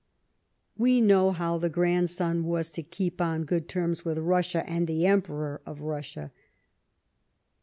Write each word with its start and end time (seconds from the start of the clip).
We 0.75 0.99
know 0.99 1.31
how 1.31 1.59
the 1.59 1.69
grandson 1.69 2.43
was 2.45 2.71
to 2.71 2.81
keep 2.81 3.21
on 3.21 3.43
good 3.43 3.69
terms 3.69 4.03
with 4.03 4.17
Russia 4.17 4.67
and 4.67 4.87
the 4.87 5.05
Emperor 5.05 5.61
of 5.63 5.81
Russia. 5.81 6.31